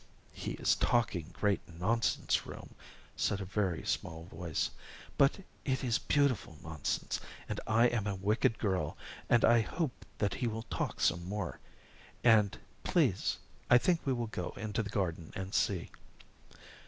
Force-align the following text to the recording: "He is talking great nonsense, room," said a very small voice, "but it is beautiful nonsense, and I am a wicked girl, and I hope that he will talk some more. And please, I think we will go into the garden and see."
"He 0.33 0.53
is 0.53 0.73
talking 0.73 1.27
great 1.31 1.61
nonsense, 1.79 2.47
room," 2.47 2.73
said 3.15 3.39
a 3.39 3.45
very 3.45 3.85
small 3.85 4.23
voice, 4.23 4.71
"but 5.15 5.41
it 5.63 5.83
is 5.83 5.99
beautiful 5.99 6.57
nonsense, 6.63 7.19
and 7.47 7.59
I 7.67 7.85
am 7.85 8.07
a 8.07 8.15
wicked 8.15 8.57
girl, 8.57 8.97
and 9.29 9.45
I 9.45 9.61
hope 9.61 10.03
that 10.17 10.33
he 10.33 10.47
will 10.47 10.63
talk 10.71 11.01
some 11.01 11.29
more. 11.29 11.59
And 12.23 12.57
please, 12.83 13.37
I 13.69 13.77
think 13.77 14.03
we 14.03 14.13
will 14.13 14.25
go 14.25 14.55
into 14.57 14.81
the 14.81 14.89
garden 14.89 15.33
and 15.35 15.53
see." 15.53 15.91